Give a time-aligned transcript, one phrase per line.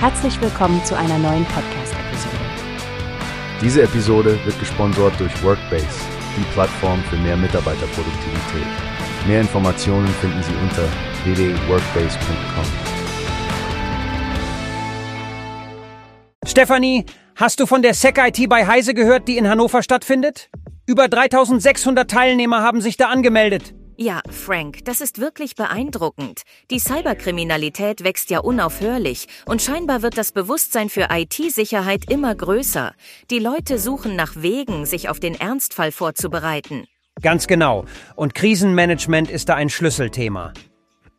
[0.00, 2.36] Herzlich willkommen zu einer neuen Podcast-Episode.
[3.60, 5.88] Diese Episode wird gesponsert durch Workbase,
[6.36, 8.66] die Plattform für mehr Mitarbeiterproduktivität.
[9.26, 10.84] Mehr Informationen finden Sie unter
[11.24, 12.64] www.workbase.com.
[16.46, 17.04] Stefanie,
[17.34, 20.48] hast du von der SEC IT bei Heise gehört, die in Hannover stattfindet?
[20.86, 23.74] Über 3600 Teilnehmer haben sich da angemeldet.
[24.00, 26.42] Ja, Frank, das ist wirklich beeindruckend.
[26.70, 32.92] Die Cyberkriminalität wächst ja unaufhörlich und scheinbar wird das Bewusstsein für IT-Sicherheit immer größer.
[33.32, 36.84] Die Leute suchen nach Wegen, sich auf den Ernstfall vorzubereiten.
[37.20, 37.86] Ganz genau.
[38.14, 40.52] Und Krisenmanagement ist da ein Schlüsselthema.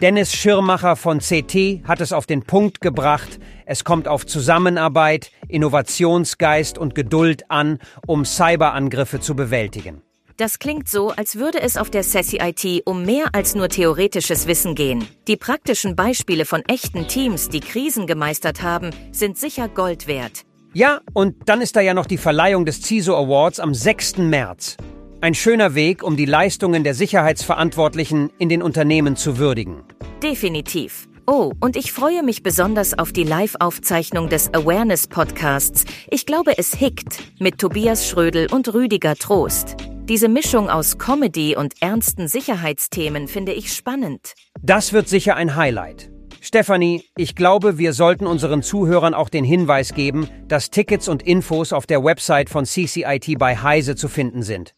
[0.00, 3.40] Dennis Schirmacher von CT hat es auf den Punkt gebracht.
[3.66, 10.02] Es kommt auf Zusammenarbeit, Innovationsgeist und Geduld an, um Cyberangriffe zu bewältigen.
[10.38, 14.46] Das klingt so, als würde es auf der Sassy IT um mehr als nur theoretisches
[14.46, 15.04] Wissen gehen.
[15.26, 20.44] Die praktischen Beispiele von echten Teams, die Krisen gemeistert haben, sind sicher Gold wert.
[20.72, 24.18] Ja, und dann ist da ja noch die Verleihung des CISO Awards am 6.
[24.18, 24.76] März.
[25.20, 29.82] Ein schöner Weg, um die Leistungen der Sicherheitsverantwortlichen in den Unternehmen zu würdigen.
[30.22, 31.08] Definitiv.
[31.26, 35.84] Oh, und ich freue mich besonders auf die Live-Aufzeichnung des Awareness-Podcasts.
[36.12, 39.74] Ich glaube, es hickt mit Tobias Schrödel und Rüdiger Trost.
[40.08, 44.32] Diese Mischung aus Comedy und ernsten Sicherheitsthemen finde ich spannend.
[44.62, 46.10] Das wird sicher ein Highlight.
[46.40, 51.74] Stefanie, ich glaube, wir sollten unseren Zuhörern auch den Hinweis geben, dass Tickets und Infos
[51.74, 54.74] auf der Website von CCIT bei Heise zu finden sind.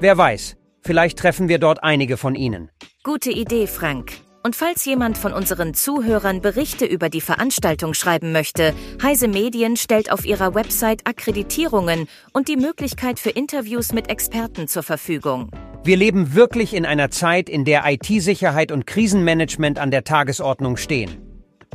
[0.00, 2.70] Wer weiß, vielleicht treffen wir dort einige von Ihnen.
[3.04, 4.23] Gute Idee, Frank.
[4.46, 10.12] Und falls jemand von unseren Zuhörern Berichte über die Veranstaltung schreiben möchte, Heise Medien stellt
[10.12, 15.50] auf ihrer Website Akkreditierungen und die Möglichkeit für Interviews mit Experten zur Verfügung.
[15.82, 21.16] Wir leben wirklich in einer Zeit, in der IT-Sicherheit und Krisenmanagement an der Tagesordnung stehen.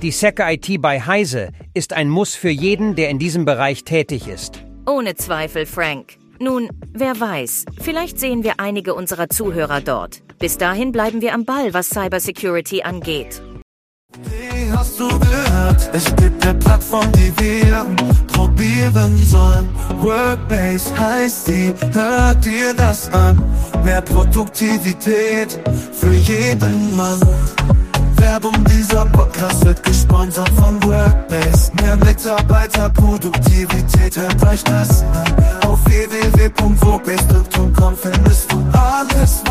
[0.03, 4.27] Die SEC IT bei Heise ist ein Muss für jeden, der in diesem Bereich tätig
[4.27, 4.63] ist.
[4.85, 6.17] Ohne Zweifel, Frank.
[6.39, 10.21] Nun, wer weiß, vielleicht sehen wir einige unserer Zuhörer dort.
[10.39, 13.41] Bis dahin bleiben wir am Ball, was Cybersecurity angeht.
[14.23, 15.89] Wie hast du gehört?
[15.91, 17.85] Es gibt eine Plattform, die wir
[18.31, 19.67] probieren sollen.
[19.99, 23.43] Workbase heißt die, hört dir das an.
[23.83, 25.59] Mehr Produktivität
[25.91, 27.19] für jeden Mann.
[28.15, 31.71] Werbung, dieser Podcast wird gesponsert von Workbase.
[31.81, 35.35] Mehr Mitarbeiterproduktivität, hört euch das an.
[35.67, 39.41] Auf www.workbase.com findest du alles